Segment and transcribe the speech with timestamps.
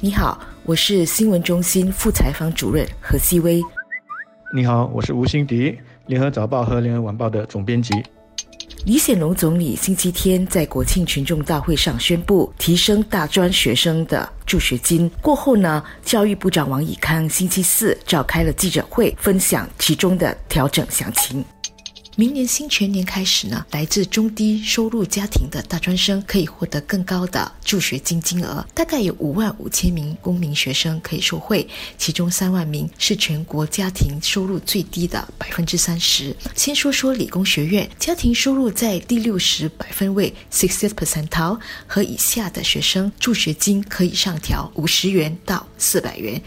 [0.00, 3.62] 你好，我是新闻中心副采访主任何希薇。
[4.54, 7.94] 你好，我是吴欣迪，联合早报和联合晚报的总编辑。
[8.84, 15.10] 李显龙总理星期天在国庆群众大会上宣布提升大专学生的助学金。
[15.22, 21.42] 过后呢，教育部长王以康星期四召开了记者会，分享其中的调整详情。
[22.16, 31.66] 明年新全年开始呢，来自中低收入家庭的大专生可以获得更高的助学金金额，大概有五万五千名公民学生可以受惠，
[31.98, 36.34] 其中三万名是全国家庭收入最低的百分之三十。
[36.54, 46.40] 先说说理工学院，家庭收入在第六十百分位 （sixty percentile） 和以下的学生，助学金可以上调五十元到四百元。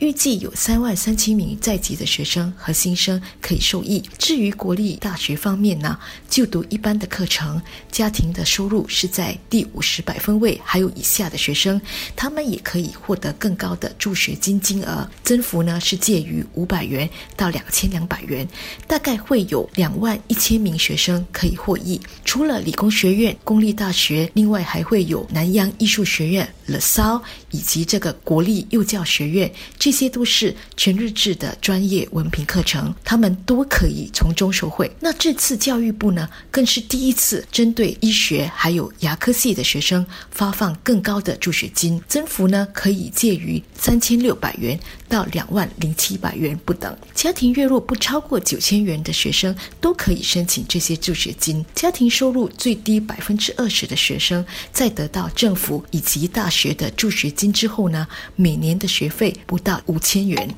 [0.00, 4.02] 预计有三万三千名在籍的学生和新生可以受益。
[4.16, 7.60] 至于国立大学方面呢，就读一般的课程，
[7.92, 11.78] 家庭的收入是在第五十百分位还有以下的学生，
[12.16, 18.48] 他们也可以获得更高的助学金金额，增幅呢是介于五百元到两千两百元，
[18.88, 22.00] 大概会有两万一千名学生可以获益。
[22.24, 29.89] 除了理工学院、公立大学，另外还会有南洋艺术学院、乐骚以及这个国立幼教学院这。
[29.90, 34.88] 这些都是全日制的专业文凭课程，他们都可以从中受惠。
[35.00, 46.96] 那这次教育部呢，更是第一次针对医学还有牙科系的学生发放更高的助学金，增幅呢可以介于三千六百元到两万零七百元不等。
[47.12, 51.66] 家庭月入不超过九千元的学生都可以申请这些助学金。
[51.74, 59.79] 家庭收入最低百分之二十的学生，在得到政府以及大学的助学金之后呢，每年的学费不到。
[59.86, 60.54] 五千元，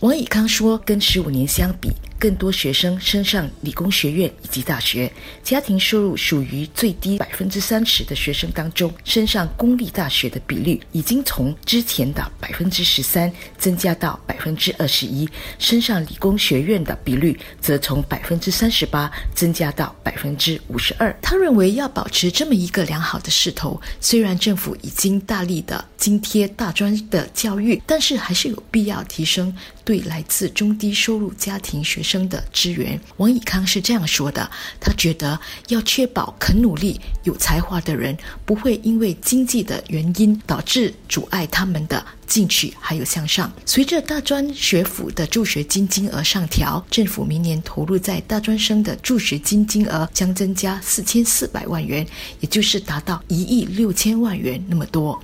[0.00, 1.90] 王以康说，跟十五年相比。
[2.18, 5.10] 更多学生升上理工学院以及大学，
[5.42, 15.28] 家庭收入属于最低百分之三十的学生当中，升上公立大学的比率已经从之前的百分之十三增加到百分之二十一，
[15.58, 21.14] 升上理工学院的比率则从百分之三十八增加到百分之五十二。
[21.20, 29.54] 他认为要保持这么一个良好的势头，虽然政府已经大力的津贴大专的教育，但是还是有必要提升
[29.86, 32.02] 对来自中低收入家庭学。
[32.06, 34.48] 生的支援，王以康是这样说的：
[34.80, 35.36] 他觉得
[35.66, 43.52] 要确保肯努力、有才华的人不会因为经济的原因导致阻碍他们的进取还有向上。
[43.64, 52.06] 随着大专学府的助学金金额上调，政府明年投入在大专生的助学金金额将增加四千四百万元，
[52.38, 55.20] 也就是达到一亿六千万元那么多。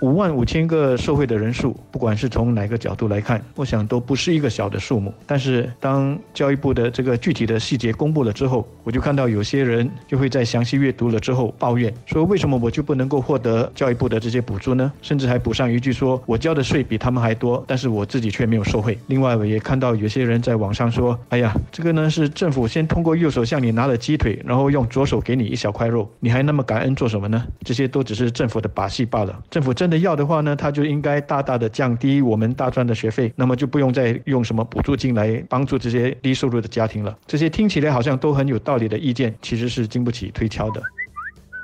[0.00, 5.12] 五万五千个受惠的人数，不管是从哪个角度来看，我想都不是一个小的数目。
[5.26, 29.36] 但是，当教育部的这个具体的细节公布了之后，我就看到有些人就会在详细阅读了之后抱怨说：“为什么我就不能够获得教育部的这些补助呢？”甚至还补上一句说：“我交的税比他们还多，但是我自己却没有受惠。”另外，我也看到有些人在网上说：“哎呀，这个呢是政府先通过右手向你拿了鸡腿，然后用左手给你一小块肉，你还那么感恩做什么呢？”这些都只是政府的把戏罢了。
[29.50, 29.87] 政府真。
[29.88, 37.16] 的药的话呢，它就应该大大的降低我们大专的学费，那么就不用再用什么补助金来帮助这些低收入的家庭了。
[37.26, 40.82] 这些听起来好像都很有道理的意见，其实是经不起推敲的。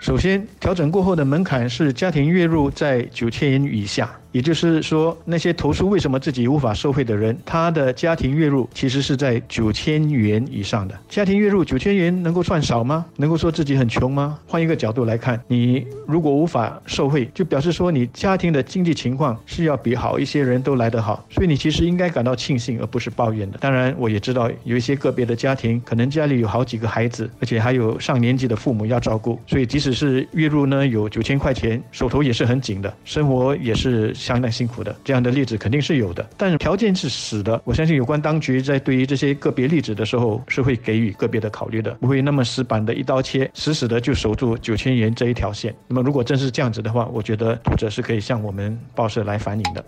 [0.00, 4.10] 首先，调整过后的门槛是家庭月入在九千元以下。
[4.34, 10.98] 也就是说，那些投诉为什么自己无法受贿的人，他的家庭月入其实是在九千元以上的。
[11.08, 13.06] 家庭月入九千元能够算少吗？
[13.16, 14.36] 能够说自己很穷吗？
[14.44, 21.24] 换一个角度来看，你如果无法受贿，就表示说你家庭的经济情况是要比好一些人都来得好。
[21.30, 23.58] 所以你其实应该感到庆幸，而不是抱怨的。
[23.58, 34.12] 当然，我也知道有一些个别的家庭，可能家里有好几个孩子，而且还有上年纪的父母要照顾，所以即使是月入呢有九千块钱，手头也是很紧的，生活也是。
[34.24, 37.60] 相当辛苦的这样的例子肯定是有的，但条件是死的。
[37.64, 45.74] 我相信有关当局在对于这些个别例子的时候是会给予个别的考虑的，不会那么死板的一刀切，死死的就守住九千元这一条线。
[45.86, 49.84] 那么如果真是这样子的话，我觉得读者是可以向我们报社来反映的。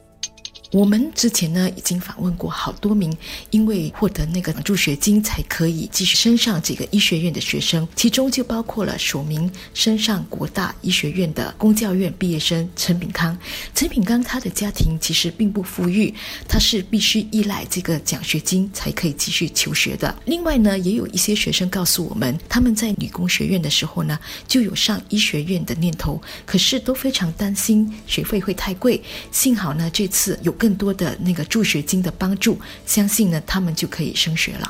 [0.77, 3.11] 我们之前呢已经访问过好多名
[3.49, 13.35] 因为获得那个助学金才可以继续升上这个医学院的学生，其中就包括了首名升上国大医学院的公教院毕业生陈炳康。
[13.75, 16.13] 陈炳康他的家庭其实并不富裕，
[16.47, 20.15] 他是必须依赖这个奖学金才可以继续求学的。
[20.27, 29.03] 另外呢，也有一些学生告诉我们，他们在理工学院的时候呢就有上医学院的念头，可是都非常担心学费会太贵。
[29.33, 34.69] 幸好呢，这次有更多的那个助学金的帮助，相信呢他们就可以升学了。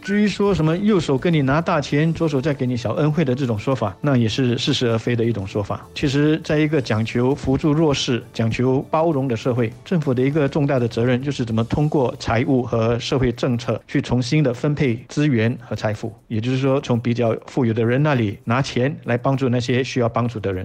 [0.00, 5.86] 至于说什么右手跟你拿大钱，左手再给你小恩惠的这种说法，那也是似是而非的一种说法。
[5.94, 20.64] 其实，在一个讲求扶助弱势、讲求包容的社会，政府的一个重大的责任就是怎么通过财务和社会政策去重新的分配资源和财富，也就是说，从比较富有的人那里拿钱来帮助那些需要帮助的人。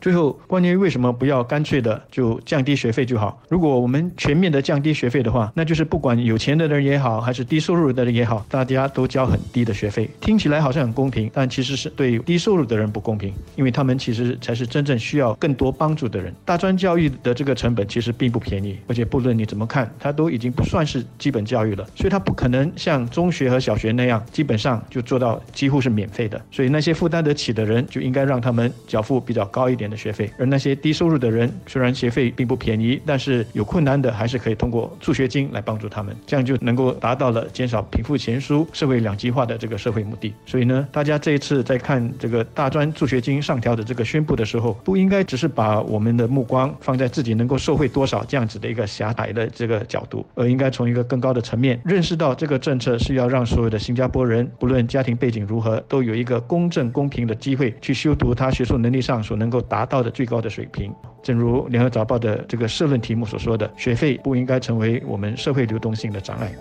[0.00, 3.42] 最后，关于为什么不要干脆的就降低学费就好？
[3.48, 10.08] 如果我们全面的降低学费的话，那就是不管有钱的人也好，还是低收入的人也好，大家都交很低的学费。
[10.20, 16.32] 听起来好像很公平，但其实是对低收入的人不公平，因为他们其实才是真正需要更多帮助的人。
[16.44, 26.40] 大专教育的这个成本其实并不便宜，而且不论你怎么看，它都已经不算是基本教育了，所以它不可能像中学和小学那样，基本上就做到几乎是免费的。
[26.52, 29.87] 所以那些负担得起的人，就应该让他们缴付比较高一点。
[29.88, 40.32] 的学费，而那些低收入的人，虽然学费并不便宜，但是有困难的还是可以通过助学金来帮助他们，这样就能够达到了减少贫富悬殊、社会两极化的这个社会目的。
[40.46, 59.77] 所以呢，大家这一次在看这个大专助学金上调的这个宣布的时候，不应该只是把我们的目光放在自己能够受惠多少这样子的一个狭窄的这个角度，而应该从一个更高的层面认识到这个政策是要让所有的新加坡人，不论家庭背景如何，都有一个公正公平的机会去修读他学术能力上所能够达。
[59.78, 60.92] 达到的最高的水平，
[61.22, 66.52] 正如联合早报的这个社论题目所说的，学费不应该成为我们社会流动性的障碍。